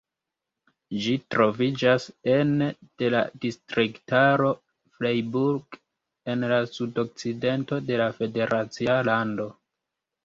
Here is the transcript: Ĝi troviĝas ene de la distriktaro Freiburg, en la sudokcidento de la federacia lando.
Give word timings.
Ĝi 1.01 1.11
troviĝas 1.33 2.07
ene 2.35 2.69
de 3.01 3.11
la 3.15 3.21
distriktaro 3.43 4.49
Freiburg, 4.97 5.79
en 6.35 6.49
la 6.55 6.61
sudokcidento 6.79 7.83
de 7.91 8.01
la 8.05 8.11
federacia 8.21 9.01
lando. 9.13 9.51